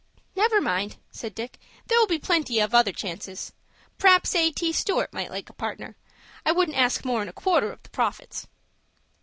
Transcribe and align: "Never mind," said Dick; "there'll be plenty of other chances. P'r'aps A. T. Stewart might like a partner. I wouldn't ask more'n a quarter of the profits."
"Never 0.35 0.59
mind," 0.61 0.97
said 1.11 1.35
Dick; 1.35 1.59
"there'll 1.85 2.07
be 2.07 2.17
plenty 2.17 2.59
of 2.59 2.73
other 2.73 2.91
chances. 2.91 3.53
P'r'aps 3.99 4.33
A. 4.35 4.49
T. 4.51 4.71
Stewart 4.73 5.13
might 5.13 5.29
like 5.29 5.47
a 5.47 5.53
partner. 5.53 5.95
I 6.43 6.51
wouldn't 6.51 6.75
ask 6.79 7.05
more'n 7.05 7.29
a 7.29 7.33
quarter 7.33 7.71
of 7.71 7.83
the 7.83 7.89
profits." 7.91 8.47